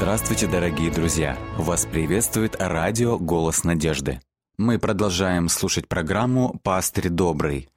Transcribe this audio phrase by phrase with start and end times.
[0.00, 1.36] Здравствуйте, дорогие друзья!
[1.58, 4.22] Вас приветствует радио «Голос надежды».
[4.56, 7.68] Мы продолжаем слушать программу «Пастырь добрый».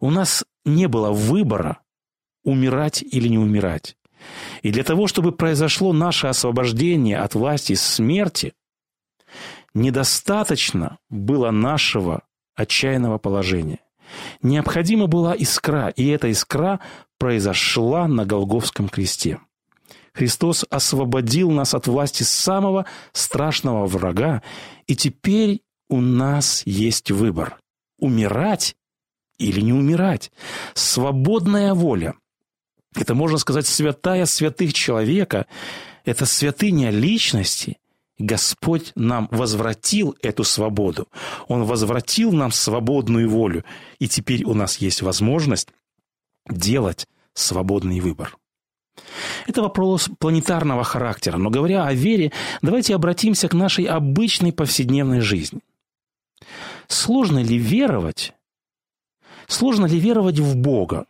[0.00, 1.78] У нас не было выбора,
[2.42, 3.96] умирать или не умирать.
[4.62, 8.54] И для того, чтобы произошло наше освобождение от власти смерти,
[9.72, 12.22] недостаточно было нашего
[12.56, 13.78] отчаянного положения.
[14.42, 16.80] Необходима была искра, и эта искра
[17.18, 19.38] произошла на Голговском кресте.
[20.14, 24.42] Христос освободил нас от власти самого страшного врага,
[24.86, 27.58] и теперь у нас есть выбор–
[27.98, 28.76] умирать
[29.38, 30.30] или не умирать.
[30.74, 32.14] Свободная воля.
[32.94, 35.46] Это, можно сказать, святая святых человека.
[36.04, 37.78] Это святыня личности.
[38.18, 41.08] Господь нам возвратил эту свободу.
[41.48, 43.64] Он возвратил нам свободную волю.
[43.98, 45.68] И теперь у нас есть возможность
[46.48, 48.36] делать свободный выбор.
[49.46, 55.60] Это вопрос планетарного характера, но говоря о вере, давайте обратимся к нашей обычной повседневной жизни.
[56.88, 58.34] Сложно ли веровать?
[59.46, 61.06] Сложно ли веровать в Бога?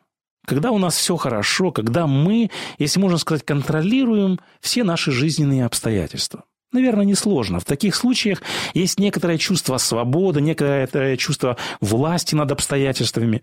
[0.46, 6.44] Когда у нас все хорошо, когда мы, если можно сказать, контролируем все наши жизненные обстоятельства.
[6.72, 7.60] Наверное, несложно.
[7.60, 13.42] В таких случаях есть некоторое чувство свободы, некоторое чувство власти над обстоятельствами.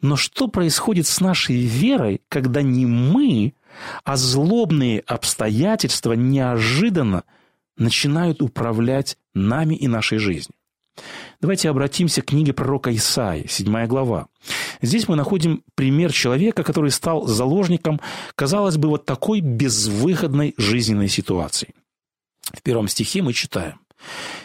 [0.00, 3.52] Но что происходит с нашей верой, когда не мы,
[4.04, 7.24] а злобные обстоятельства неожиданно
[7.76, 10.54] начинают управлять нами и нашей жизнью?
[11.40, 14.28] Давайте обратимся к книге пророка Исаи, 7 глава.
[14.80, 18.00] Здесь мы находим пример человека, который стал заложником,
[18.34, 21.74] казалось бы, вот такой безвыходной жизненной ситуации.
[22.52, 23.80] В первом стихе мы читаем.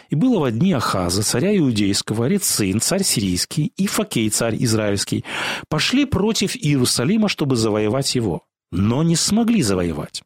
[0.08, 5.24] «И было во дни Ахаза, царя Иудейского, Рецин, царь сирийский, и Факей, царь израильский,
[5.68, 10.22] пошли против Иерусалима, чтобы завоевать его, но не смогли завоевать».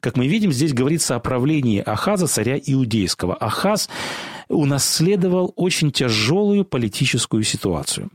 [0.00, 3.34] Как мы видим, здесь говорится о правлении Ахаза, царя Иудейского.
[3.34, 3.88] Ахаз
[4.48, 8.10] унаследовал очень тяжелую политическую ситуацию.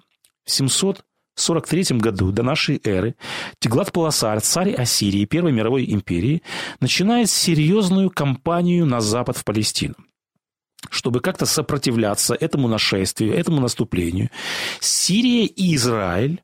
[0.45, 3.15] В 743 году до нашей эры
[3.59, 6.41] Теглат-Паласар, царь Ассирии Первой мировой империи,
[6.79, 9.95] начинает серьезную кампанию на запад в Палестину
[10.91, 14.29] чтобы как-то сопротивляться этому нашествию, этому наступлению,
[14.79, 16.43] Сирия и Израиль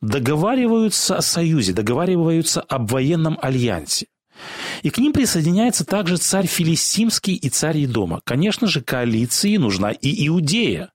[0.00, 4.06] договариваются о союзе, договариваются об военном альянсе.
[4.82, 8.20] И к ним присоединяется также царь Филистимский и царь Идома.
[8.24, 10.90] Конечно же, коалиции нужна и Иудея.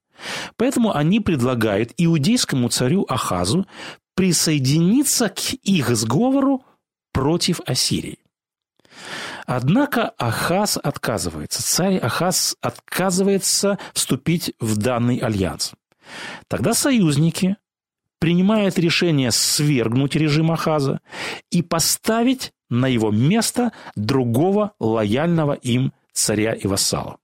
[0.56, 3.66] Поэтому они предлагают иудейскому царю Ахазу
[4.14, 6.62] присоединиться к их сговору
[7.12, 8.18] против Ассирии.
[9.46, 11.62] Однако Ахаз отказывается.
[11.62, 15.72] Царь Ахаз отказывается вступить в данный альянс.
[16.48, 17.56] Тогда союзники
[18.20, 21.00] принимают решение свергнуть режим Ахаза
[21.50, 27.16] и поставить на его место другого лояльного им царя и вассала.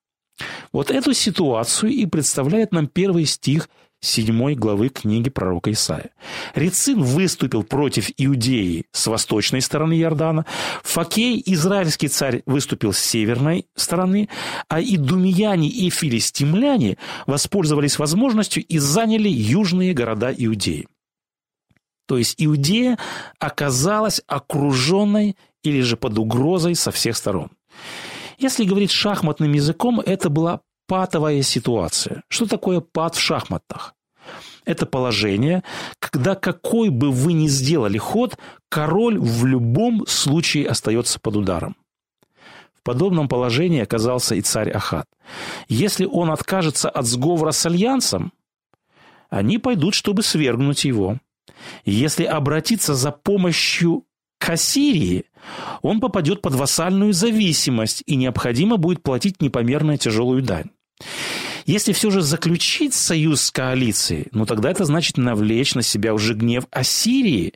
[0.72, 3.68] Вот эту ситуацию и представляет нам первый стих
[4.06, 6.10] седьмой главы книги пророка Исаия.
[6.54, 10.46] Рецин выступил против Иудеи с восточной стороны Иордана,
[10.82, 14.28] Факей, израильский царь, выступил с северной стороны,
[14.68, 16.96] а идумияне и филистимляне
[17.26, 20.86] воспользовались возможностью и заняли южные города Иудеи.
[22.06, 22.98] То есть Иудея
[23.38, 27.50] оказалась окруженной или же под угрозой со всех сторон.
[28.38, 32.22] Если говорить шахматным языком, это была патовая ситуация.
[32.28, 33.95] Что такое пат в шахматах?
[34.66, 35.62] Это положение,
[36.00, 38.37] когда какой бы вы ни сделали ход,
[38.69, 41.77] король в любом случае остается под ударом.
[42.75, 45.06] В подобном положении оказался и царь Ахат.
[45.69, 48.32] Если он откажется от сговора с альянсом,
[49.31, 51.19] они пойдут, чтобы свергнуть его.
[51.84, 54.04] Если обратиться за помощью
[54.38, 55.25] к Ассирии,
[55.83, 60.71] он попадет под вассальную зависимость и необходимо будет платить непомерно тяжелую дань.
[61.66, 66.34] Если все же заключить союз с коалицией, ну тогда это значит навлечь на себя уже
[66.34, 67.54] гнев Ассирии.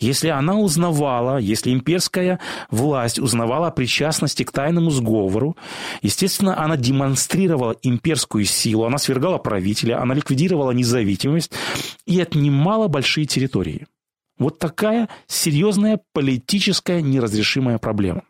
[0.00, 2.40] Если она узнавала, если имперская
[2.72, 5.56] власть узнавала о причастности к тайному сговору,
[6.02, 11.52] естественно, она демонстрировала имперскую силу, она свергала правителя, она ликвидировала независимость
[12.04, 13.86] и отнимала большие территории.
[14.38, 18.24] Вот такая серьезная политическая неразрешимая проблема.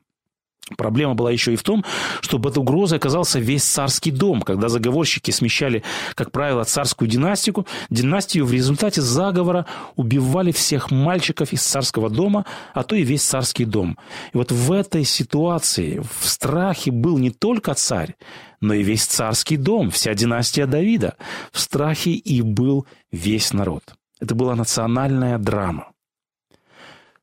[0.76, 1.84] Проблема была еще и в том,
[2.20, 5.82] что под угрозой оказался весь царский дом, когда заговорщики смещали,
[6.14, 9.66] как правило, царскую династию, династию в результате заговора
[9.96, 13.98] убивали всех мальчиков из царского дома, а то и весь царский дом.
[14.32, 18.16] И вот в этой ситуации в страхе был не только царь,
[18.60, 21.16] но и весь царский дом, вся династия Давида.
[21.50, 23.82] В страхе и был весь народ.
[24.20, 25.91] Это была национальная драма.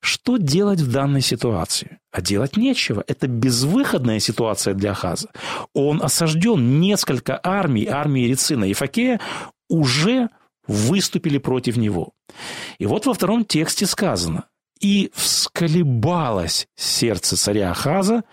[0.02, 2.00] Что делать в данной ситуации?
[2.12, 3.04] А делать нечего.
[3.08, 5.30] Это безвыходная ситуация для Ахаза.
[5.74, 6.80] Он осажден.
[6.80, 9.20] Несколько армий, армии Рецина и Факея
[9.68, 10.30] уже
[10.68, 12.14] выступили против него.
[12.78, 14.46] И вот во втором тексте сказано
[14.80, 18.24] «И всколебалось сердце царя Ахаза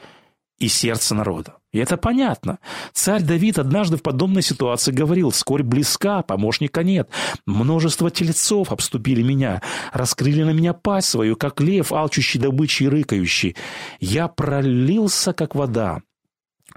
[0.59, 1.56] и сердце народа».
[1.73, 2.59] И это понятно.
[2.93, 7.11] Царь Давид однажды в подобной ситуации говорил, «Скорь близка, помощника нет.
[7.45, 9.61] Множество телецов обступили меня,
[9.93, 13.57] раскрыли на меня пасть свою, как лев, алчущий добычи и рыкающий.
[14.01, 16.03] Я пролился, как вода.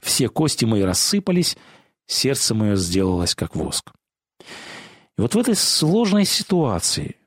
[0.01, 1.57] Все кости мои рассыпались,
[2.07, 3.92] сердце мое сделалось, как воск».
[5.18, 7.18] И вот в этой сложной ситуации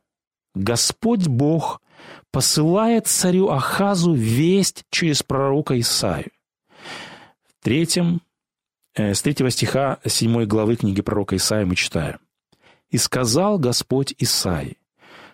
[0.55, 1.81] Господь Бог
[2.33, 6.32] посылает царю Ахазу весть через пророка Исаию
[7.63, 8.21] третьем,
[8.95, 12.19] э, с третьего стиха седьмой главы книги пророка Исаия мы читаем.
[12.91, 14.77] «И сказал Господь Исаии,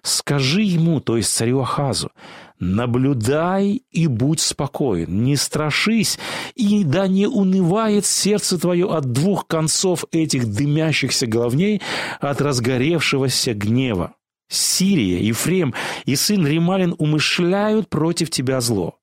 [0.02, 2.12] скажи ему, то есть царю Ахазу,
[2.60, 6.18] наблюдай и будь спокоен, не страшись,
[6.54, 11.82] и да не унывает сердце твое от двух концов этих дымящихся головней,
[12.20, 14.14] от разгоревшегося гнева.
[14.48, 15.74] Сирия, Ефрем
[16.04, 18.97] и сын Рималин умышляют против тебя зло.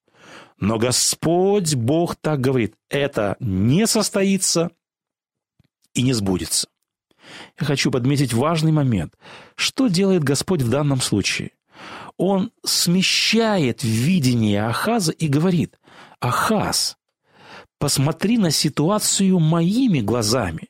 [0.59, 4.71] Но Господь Бог так говорит, это не состоится
[5.93, 6.67] и не сбудется.
[7.59, 9.15] Я хочу подметить важный момент.
[9.55, 11.51] Что делает Господь в данном случае?
[12.17, 15.77] Он смещает видение Ахаза и говорит,
[16.21, 16.97] Ахаз,
[17.77, 20.69] посмотри на ситуацию моими глазами.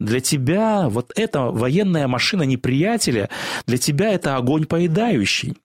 [0.00, 3.30] Для тебя вот эта военная машина неприятеля,
[3.66, 5.56] для тебя это огонь поедающий.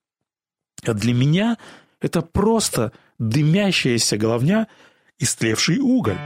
[0.85, 1.57] А для меня
[1.99, 4.67] это просто дымящаяся головня,
[5.19, 6.17] истлевший уголь.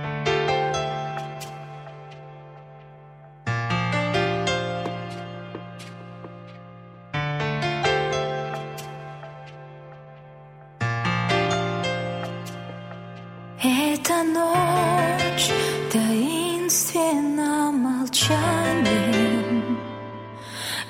[13.63, 15.49] Эта ночь
[15.91, 19.77] таинственно молчанием.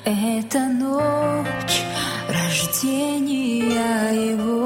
[0.04, 1.82] Эта ночь
[2.30, 4.61] рождения его.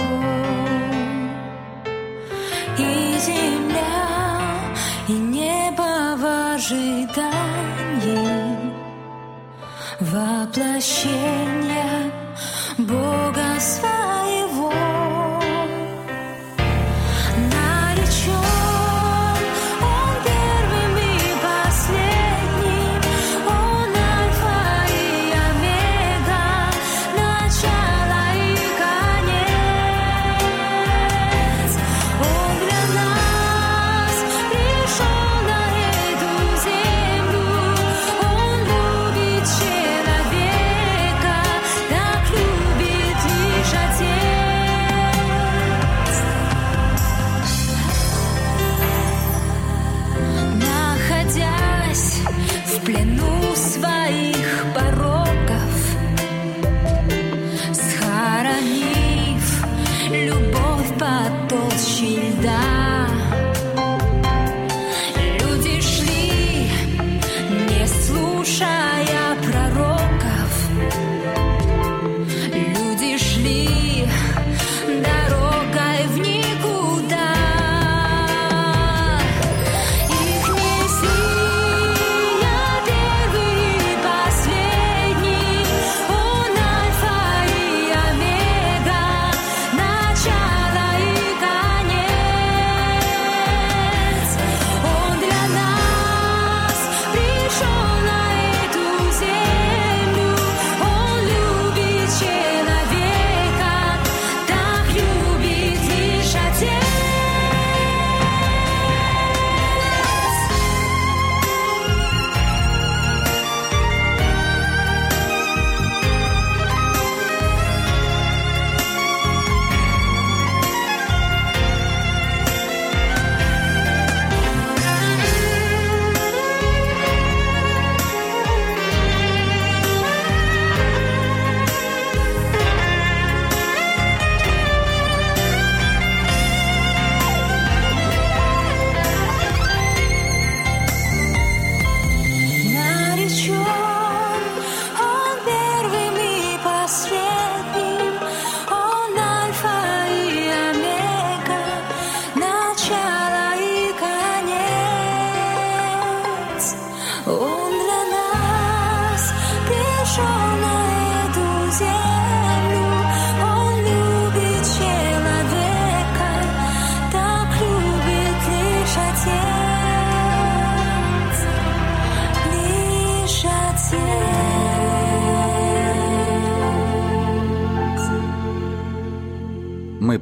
[10.58, 11.55] 了心。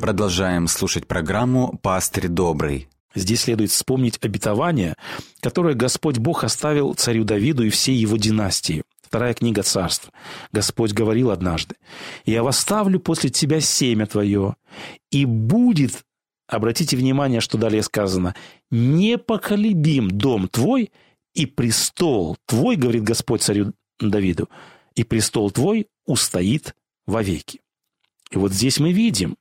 [0.04, 2.90] Продолжаем слушать программу «Пастырь добрый».
[3.16, 4.98] Здесь следует вспомнить обетование,
[5.40, 8.84] которое Господь Бог оставил царю Давиду и всей его династии.
[9.02, 10.12] Вторая книга царств.
[10.52, 11.76] Господь говорил однажды,
[12.26, 14.58] «Я восставлю после тебя семя твое,
[15.10, 16.04] и будет,
[16.50, 18.36] обратите внимание, что далее сказано,
[18.72, 20.92] непоколебим дом твой,
[21.34, 24.50] и престол твой, говорит Господь царю Давиду,
[24.96, 26.76] и престол твой устоит
[27.08, 27.62] вовеки».
[28.32, 29.38] И вот здесь мы видим,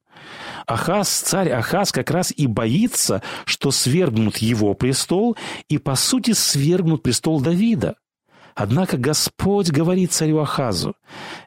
[0.66, 5.36] Ахаз, царь Ахаз как раз и боится, что свергнут его престол
[5.68, 7.96] и, по сути, свергнут престол Давида.
[8.54, 10.94] Однако Господь говорит царю Ахазу,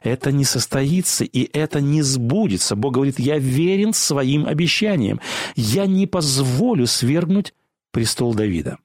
[0.02, 2.74] это не состоится и это не сбудется.
[2.74, 5.20] Бог говорит, я верен своим обещаниям,
[5.54, 7.54] я не позволю свергнуть
[7.92, 8.78] престол Давида.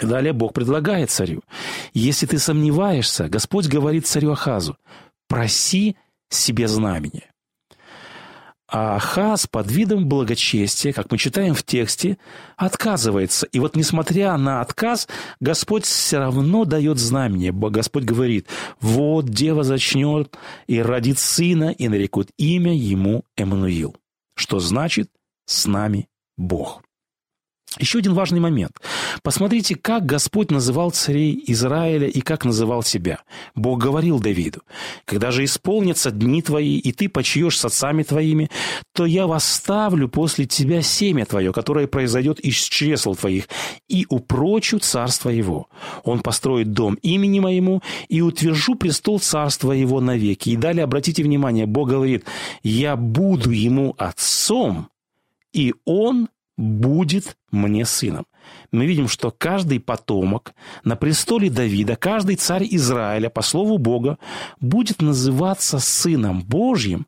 [0.00, 1.42] Далее Бог предлагает царю,
[1.92, 4.76] если ты сомневаешься, Господь говорит царю Ахазу,
[5.28, 5.96] проси
[6.30, 7.31] себе знамение.
[8.72, 12.16] А Ахаз под видом благочестия, как мы читаем в тексте,
[12.56, 13.46] отказывается.
[13.52, 15.08] И вот несмотря на отказ,
[15.40, 17.52] Господь все равно дает знамение.
[17.52, 18.48] Господь говорит,
[18.80, 20.38] вот дева зачнет
[20.68, 23.94] и родит сына, и нарекут имя ему Эммануил.
[24.36, 25.10] Что значит
[25.44, 26.82] «с нами Бог».
[27.78, 28.80] Еще один важный момент.
[29.22, 33.20] Посмотрите, как Господь называл царей Израиля и как называл себя.
[33.54, 34.62] Бог говорил Давиду,
[35.04, 38.50] «Когда же исполнятся дни твои, и ты почьешь с отцами твоими,
[38.92, 43.48] то я восставлю после тебя семя твое, которое произойдет из чресл твоих,
[43.88, 45.68] и упрочу царство его.
[46.04, 50.50] Он построит дом имени моему, и утвержу престол царства его навеки».
[50.50, 52.24] И далее, обратите внимание, Бог говорит,
[52.62, 54.88] «Я буду ему отцом,
[55.52, 58.26] и он будет мне сыном.
[58.70, 60.54] Мы видим, что каждый потомок
[60.84, 64.18] на престоле Давида, каждый царь Израиля, по слову Бога,
[64.60, 67.06] будет называться сыном Божьим,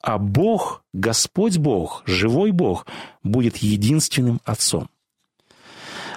[0.00, 2.86] а Бог, Господь Бог, живой Бог,
[3.22, 4.88] будет единственным отцом.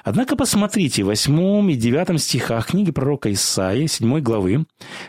[0.03, 4.65] Однако посмотрите, в 8 и 9 стихах книги пророка Исаии, 7 главы,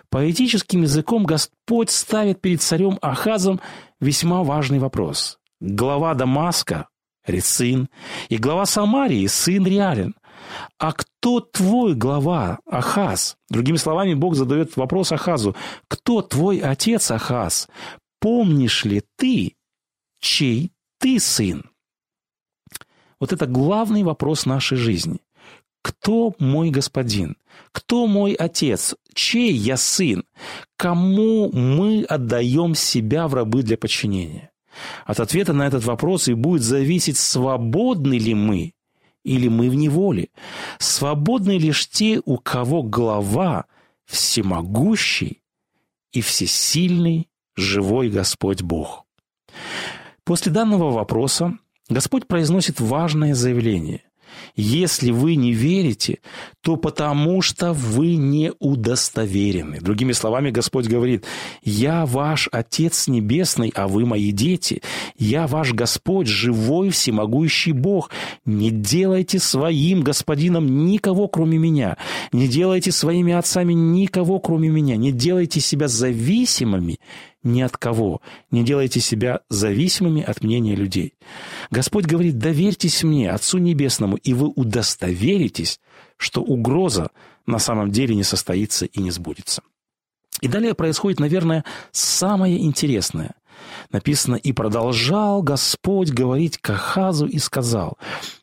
[0.08, 3.60] поэтическим языком Господь ставит перед царем Ахазом
[4.00, 5.38] весьма важный вопрос.
[5.60, 6.88] Глава Дамаска,
[7.26, 7.88] Рецин,
[8.28, 10.14] и глава Самарии, сын Реален.
[10.78, 13.36] А кто твой глава, Ахаз?
[13.50, 15.54] Другими словами, Бог задает вопрос Ахазу.
[15.88, 17.68] Кто твой отец, Ахаз?
[18.20, 19.54] Помнишь ли ты,
[20.20, 21.64] чей ты сын?
[23.18, 25.20] Вот это главный вопрос нашей жизни.
[25.82, 27.36] Кто мой господин?
[27.72, 28.94] Кто мой отец?
[29.14, 30.24] Чей я сын?
[30.76, 34.49] Кому мы отдаем себя в рабы для подчинения?
[35.04, 38.74] От ответа на этот вопрос и будет зависеть, свободны ли мы
[39.24, 40.28] или мы в неволе.
[40.78, 43.66] Свободны лишь те, у кого глава
[44.06, 45.42] всемогущий
[46.12, 49.04] и всесильный живой Господь Бог.
[50.24, 51.58] После данного вопроса
[51.88, 54.02] Господь произносит важное заявление.
[54.56, 56.18] Если вы не верите,
[56.62, 59.80] то потому что вы не удостоверены.
[59.80, 61.24] Другими словами, Господь говорит,
[61.62, 64.82] «Я ваш Отец Небесный, а вы мои дети.
[65.18, 68.10] Я ваш Господь, живой, всемогущий Бог.
[68.44, 71.96] Не делайте своим господином никого, кроме меня.
[72.32, 74.96] Не делайте своими отцами никого, кроме меня.
[74.96, 76.98] Не делайте себя зависимыми
[77.42, 78.20] ни от кого.
[78.50, 81.14] Не делайте себя зависимыми от мнения людей.
[81.70, 85.80] Господь говорит, доверьтесь мне, Отцу Небесному, и вы удостоверитесь,
[86.16, 87.10] что угроза
[87.46, 89.62] на самом деле не состоится и не сбудется.
[90.40, 93.34] И далее происходит, наверное, самое интересное.
[93.90, 97.98] Написано, «И продолжал Господь говорить к Ахазу и сказал,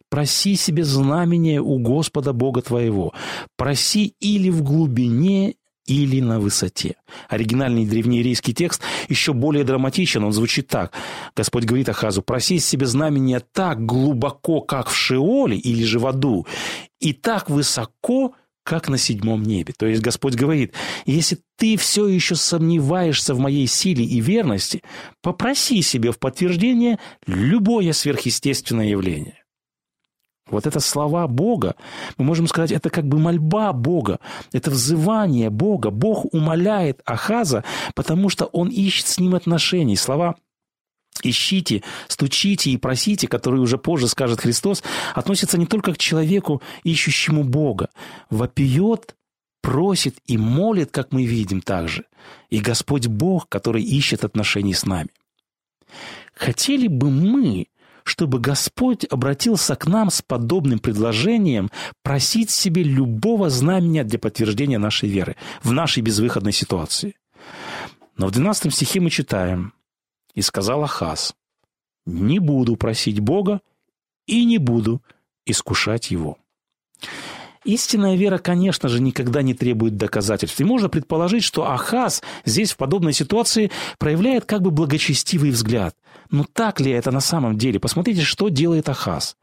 [0.10, 3.14] проси себе знамения у Господа Бога твоего,
[3.56, 5.56] проси или в глубине,
[5.88, 6.96] или на высоте.
[7.30, 10.94] Оригинальный древнееврейский текст еще более драматичен, он звучит так.
[11.36, 16.46] Господь говорит Ахазу, проси себе знамения так глубоко, как в Шеоле или же в аду,
[17.00, 19.74] и так высоко, как на седьмом небе.
[19.78, 20.74] То есть Господь говорит,
[21.06, 24.84] если ты все еще сомневаешься в моей силе и верности,
[25.22, 29.42] попроси себе в подтверждение любое сверхъестественное явление.
[30.50, 31.76] Вот это слова Бога,
[32.18, 34.20] мы можем сказать, это как бы мольба Бога,
[34.54, 35.90] это взывание Бога.
[35.90, 37.64] Бог умоляет Ахаза,
[37.96, 39.96] потому что он ищет с ним отношений.
[39.98, 40.36] Слова
[41.24, 44.84] ищите, стучите и просите, которые уже позже скажет Христос,
[45.16, 47.90] относятся не только к человеку, ищущему Бога.
[48.30, 49.16] Вопиет,
[49.62, 52.06] просит и молит, как мы видим также.
[52.50, 55.10] И Господь Бог, который ищет отношений с нами.
[56.34, 57.68] Хотели бы мы,
[58.08, 61.70] чтобы Господь обратился к нам с подобным предложением
[62.04, 67.16] просить себе любого знамения для подтверждения нашей веры в нашей безвыходной ситуации.
[68.16, 69.74] Но в 12 стихе мы читаем
[70.34, 71.36] «И сказал Ахаз,
[72.06, 73.60] не буду просить Бога
[74.26, 75.02] и не буду
[75.46, 76.38] искушать Его».
[77.68, 80.58] Истинная вера, конечно же, никогда не требует доказательств.
[80.62, 85.94] И можно предположить, что Ахаз здесь в подобной ситуации проявляет как бы благочестивый взгляд.
[86.32, 87.82] Но так ли это на самом деле?
[87.82, 89.36] Посмотрите, что делает Ахаз.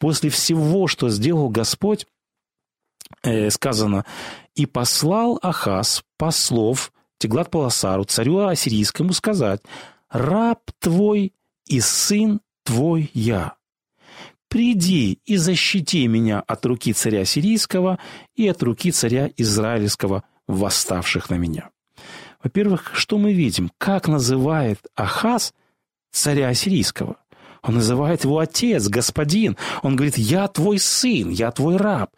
[0.00, 2.06] После всего, что сделал Господь,
[3.22, 4.06] э, сказано,
[4.54, 9.60] «И послал Ахаз послов Теглат-Паласару, царю ассирийскому, сказать,
[10.08, 11.34] «Раб твой
[11.66, 13.56] и сын твой я».
[14.56, 17.98] «Приди и защити меня от руки царя сирийского
[18.34, 21.68] и от руки царя израильского, восставших на меня».
[22.42, 23.70] Во-первых, что мы видим?
[23.76, 25.52] Как называет Ахаз
[26.10, 27.16] царя сирийского?
[27.60, 29.58] Он называет его отец, господин.
[29.82, 32.08] Он говорит, я твой сын, я твой раб.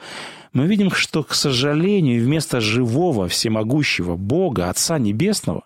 [0.52, 5.64] Мы видим, что, к сожалению, вместо живого, всемогущего Бога, Отца Небесного,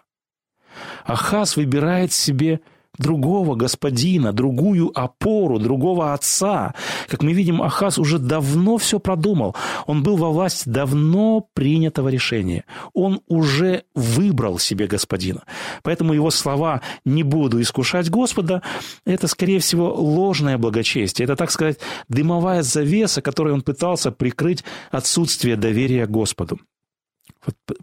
[1.04, 2.62] Ахаз выбирает себе
[2.98, 6.74] другого господина, другую опору, другого отца.
[7.08, 9.56] Как мы видим, Ахаз уже давно все продумал.
[9.86, 12.64] Он был во власти давно принятого решения.
[12.92, 15.42] Он уже выбрал себе господина.
[15.82, 18.62] Поэтому его слова «не буду искушать Господа»–
[19.06, 21.24] это, скорее всего, ложное благочестие.
[21.24, 26.58] Это, так сказать, дымовая завеса, которой он пытался прикрыть отсутствие доверия Господу.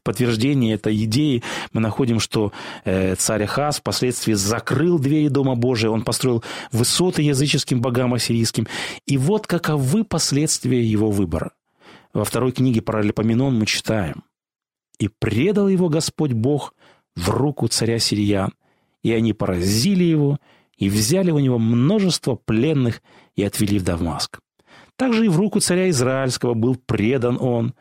[0.04, 2.54] Подтверждение этой идеи мы находим, что
[2.86, 8.68] э, царь Ахаз впоследствии закрыл двери Дома Божия, он построил высоты языческим богам ассирийским.
[9.06, 11.52] И вот каковы последствия его выбора.
[12.14, 14.24] Во второй книге Паралипоменон мы читаем.
[14.98, 16.74] «И предал его Господь Бог
[17.16, 18.54] в руку царя сириян,
[19.04, 20.40] и они поразили его,
[20.78, 23.02] и взяли у него множество пленных
[23.36, 24.40] и отвели в Дамаск.
[24.96, 27.74] Также и в руку царя Израильского был предан он,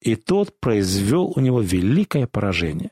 [0.00, 2.90] и тот произвел у него великое поражение.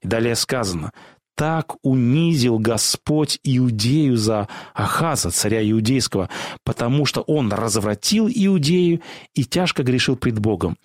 [0.00, 0.92] И далее сказано,
[1.38, 6.28] так унизил Господь Иудею за Ахаза, царя Иудейского,
[6.64, 9.02] потому что он развратил Иудею
[9.34, 10.76] и тяжко грешил пред Богом.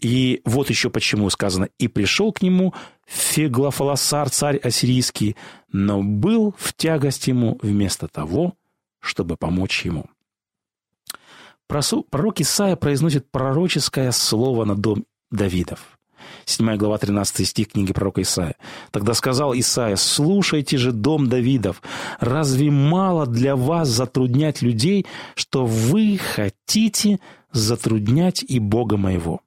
[0.00, 2.72] И вот еще почему сказано, и пришел к нему
[3.06, 5.36] Феглофаласар, царь ассирийский,
[5.72, 8.54] но был в тягость ему вместо того,
[9.00, 10.06] чтобы помочь ему.
[11.66, 15.98] Пророк Исаия произносит пророческое слово на дом Давидов.
[16.44, 18.56] 7 глава, 13 стих книги пророка Исаия.
[18.90, 21.82] «Тогда сказал Исаия, слушайте же, дом Давидов,
[22.20, 27.20] разве мало для вас затруднять людей, что вы хотите
[27.52, 29.40] затруднять и Бога моего?»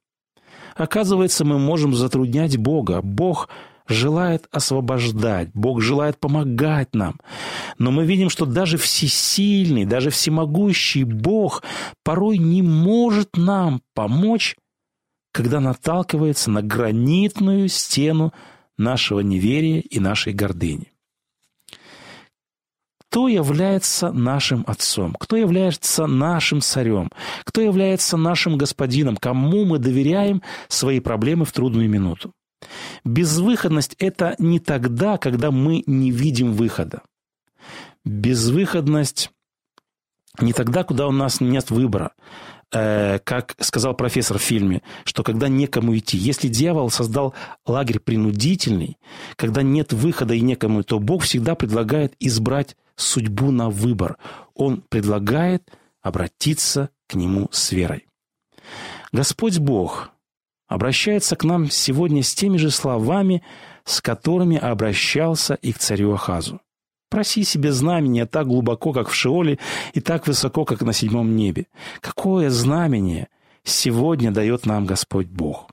[0.76, 3.02] Оказывается, мы можем затруднять Бога.
[3.02, 3.50] Бог
[3.88, 7.20] желает освобождать, Бог желает помогать нам.
[7.78, 11.64] Но мы видим, что даже всесильный, даже всемогущий Бог
[12.04, 14.56] порой не может нам помочь
[15.32, 18.34] когда наталкивается на гранитную стену
[18.78, 20.92] нашего неверия и нашей гордыни.
[23.12, 25.16] Кто является нашим отцом?
[25.20, 27.10] Кто является нашим царем?
[27.44, 29.18] Кто является нашим господином?
[29.18, 32.32] Кому мы доверяем свои проблемы в трудную минуту?
[33.04, 37.02] Безвыходность– это не тогда, когда мы не видим выхода.
[38.06, 39.30] Безвыходность
[40.40, 42.14] не тогда, куда у нас нет выбора.
[42.74, 47.34] Э, как сказал профессор в фильме, что когда некому идти, если дьявол создал
[47.66, 48.98] лагерь принудительный,
[49.36, 54.18] когда нет выхода и некому, то Бог всегда предлагает избрать судьбу на выбор.
[54.56, 55.70] Он предлагает
[56.02, 58.08] обратиться к Нему с верой.
[59.12, 60.12] Господь Бог
[60.70, 63.44] обращается к нам сегодня с теми же словами,
[63.84, 66.62] с которыми обращался и к царю Ахазу.
[67.12, 69.60] Проси себе знамение так глубоко, как в Шиоле,
[69.94, 71.68] и так высоко, как на седьмом небе.
[72.00, 73.28] Какое знамение
[73.66, 75.68] сегодня дает нам Господь Бог?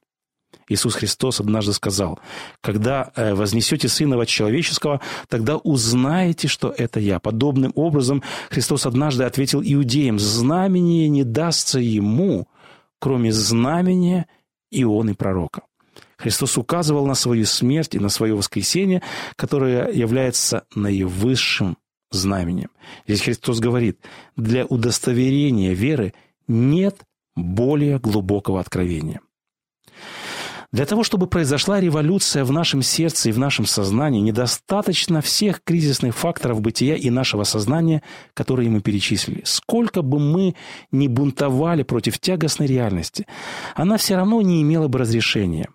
[0.68, 2.18] Иисус Христос однажды сказал,
[2.60, 7.20] «Когда э, вознесете Сына Человеческого, тогда узнаете, что это Я».
[7.20, 12.48] Подобным образом Христос однажды ответил иудеям, «Знамение не дастся Ему,
[12.98, 14.26] кроме знамения
[14.72, 15.67] Ионы Пророка».
[16.18, 19.02] Христос указывал на свою смерть и на свое воскресение,
[19.36, 21.78] которое является наивысшим
[22.10, 22.70] знаменем.
[23.06, 24.00] Здесь Христос говорит,
[24.36, 26.14] для удостоверения веры
[26.48, 26.96] нет
[27.36, 29.20] более глубокого откровения.
[30.70, 36.14] Для того, чтобы произошла революция в нашем сердце и в нашем сознании, недостаточно всех кризисных
[36.14, 38.02] факторов бытия и нашего сознания,
[38.34, 39.40] которые мы перечислили.
[39.44, 40.56] Сколько бы мы
[40.92, 43.26] ни бунтовали против тягостной реальности,
[43.76, 45.68] она все равно не имела бы разрешения.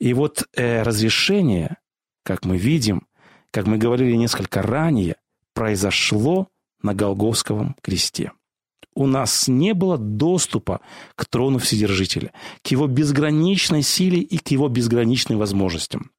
[0.00, 1.76] И вот э, разрешение,
[2.24, 3.06] как мы видим,
[3.50, 5.16] как мы говорили несколько ранее,
[5.52, 6.48] произошло
[6.82, 8.32] на Голговском кресте.
[8.94, 10.80] У нас не было доступа
[11.14, 12.32] к трону Вседержителя,
[12.62, 16.10] к его безграничной силе и к его безграничным возможностям.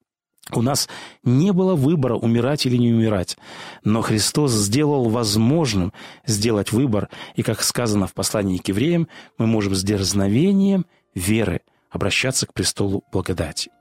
[0.54, 0.88] У нас
[1.24, 3.38] не было выбора, умирать или не умирать.
[3.84, 5.94] Но Христос сделал возможным
[6.26, 11.62] сделать выбор, и, как сказано в послании к евреям, мы можем с дерзновением веры
[11.92, 13.72] обращаться к престолу благодати.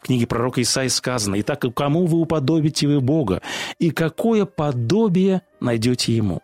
[0.00, 3.42] В книге пророка Исаии сказано, «Итак, кому вы уподобите вы Бога,
[3.78, 6.40] и какое подобие найдете Ему?»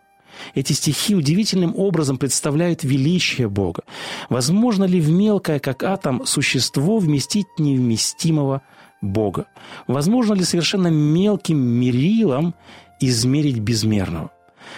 [0.55, 3.83] Эти стихи удивительным образом представляют величие Бога.
[4.29, 8.61] Возможно ли в мелкое, как атом, существо вместить невместимого
[9.01, 9.45] Бога?
[9.87, 12.55] Возможно ли совершенно мелким мерилом
[12.99, 14.31] измерить безмерного?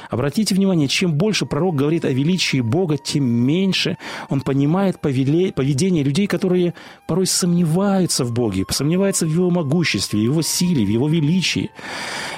[0.09, 3.97] Обратите внимание, чем больше пророк говорит о величии Бога, тем меньше
[4.29, 6.73] он понимает поведение людей, которые
[7.07, 11.71] порой сомневаются в Боге, сомневаются в Его могуществе, в Его силе, в Его величии.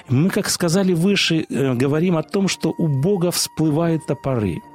[0.10, 4.62] Мы, как сказали выше, э, говорим о том, что у Бога всплывают топоры–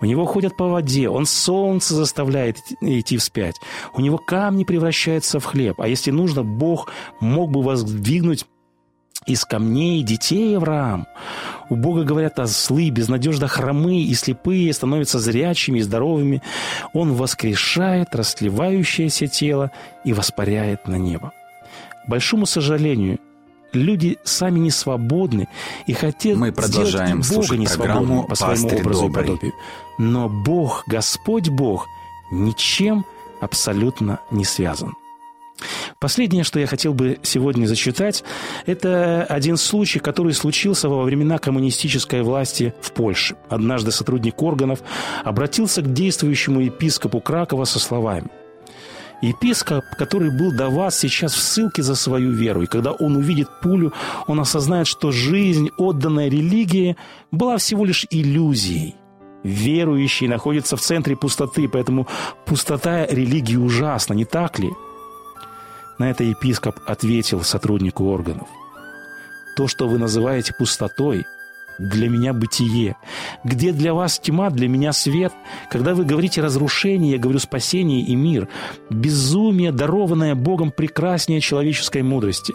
[0.00, 3.56] у него ходят по воде, он солнце заставляет идти вспять.
[3.94, 5.80] У него камни превращаются в хлеб.
[5.80, 8.46] А если нужно, Бог мог бы воздвигнуть
[9.24, 11.06] из камней детей Авраам.
[11.68, 16.42] У Бога говорят ослы, безнадежно хромые и слепые становятся зрячими и здоровыми.
[16.92, 19.70] Он воскрешает растлевающееся тело
[20.04, 21.32] и воспаряет на небо.
[22.04, 23.18] К большому сожалению,
[23.72, 25.48] люди сами не свободны
[25.86, 29.24] и хотят Мы продолжаем сделать Бога не свободным по своему «Пастырь образу добрый».
[29.24, 29.52] и подобию.
[29.98, 31.86] Но Бог, Господь Бог,
[32.30, 33.04] ничем
[33.40, 34.94] абсолютно не связан.
[35.98, 38.24] Последнее, что я хотел бы сегодня зачитать,
[38.66, 43.36] это один случай, который случился во времена коммунистической власти в Польше.
[43.48, 44.80] Однажды сотрудник органов
[45.24, 48.28] обратился к действующему епископу Кракова со словами
[49.22, 53.48] Епископ, который был до вас сейчас в ссылке за свою веру, и когда он увидит
[53.62, 53.92] пулю,
[54.26, 56.96] он осознает, что жизнь, отданная религии,
[57.30, 58.94] была всего лишь иллюзией.
[59.42, 62.06] Верующий находится в центре пустоты, поэтому
[62.44, 64.70] пустота религии ужасна, не так ли?
[65.98, 68.48] На это епископ ответил сотруднику органов.
[69.56, 71.24] То, что вы называете пустотой,
[71.78, 72.96] для меня бытие.
[73.44, 75.32] Где для вас тьма, для меня свет.
[75.70, 78.48] Когда вы говорите разрушение, я говорю спасение и мир.
[78.90, 82.54] Безумие, дарованное Богом прекраснее человеческой мудрости.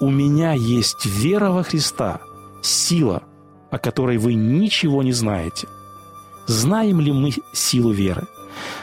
[0.00, 2.20] У меня есть вера во Христа,
[2.62, 3.22] сила,
[3.70, 5.68] о которой вы ничего не знаете.
[6.46, 8.26] Знаем ли мы силу веры?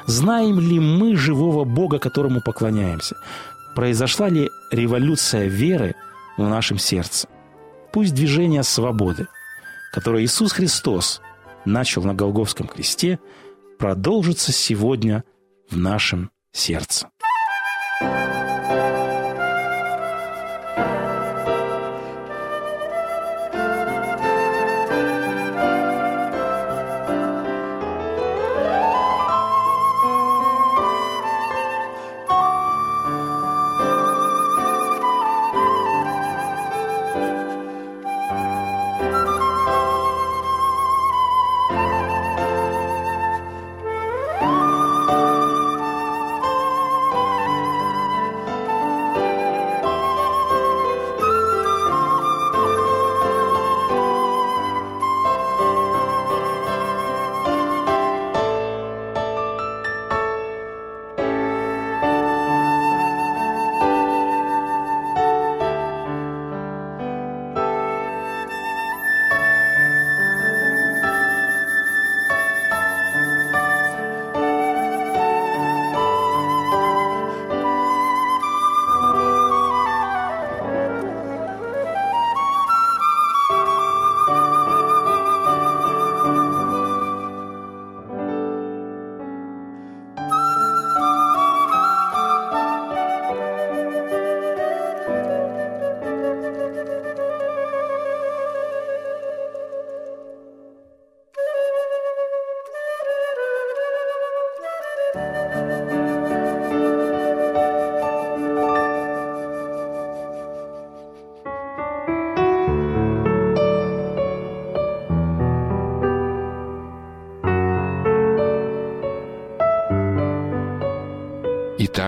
[0.05, 3.15] Знаем ли мы живого Бога, которому поклоняемся?
[3.75, 5.95] Произошла ли революция веры
[6.37, 7.27] в нашем сердце?
[7.91, 9.27] Пусть движение свободы,
[9.93, 11.21] которое Иисус Христос
[11.65, 13.19] начал на Голговском кресте,
[13.77, 15.23] продолжится сегодня
[15.69, 17.09] в нашем сердце.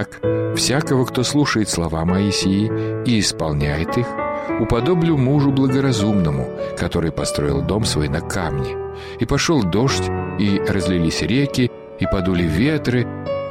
[0.01, 0.19] Итак,
[0.55, 2.71] всякого, кто слушает слова Моисии
[3.05, 4.07] и исполняет их,
[4.59, 8.75] уподоблю мужу благоразумному, который построил дом свой на камне.
[9.19, 10.09] И пошел дождь,
[10.39, 13.05] и разлились реки, и подули ветры,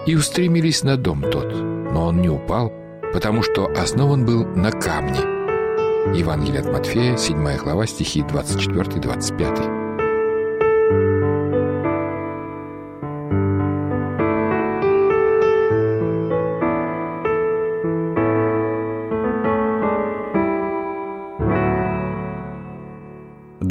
[0.07, 1.53] и устремились на дом тот.
[1.53, 2.73] Но он не упал,
[3.13, 5.21] потому что основан был на камне.
[6.17, 9.80] Евангелие от Матфея, 7 глава, стихи 24-25.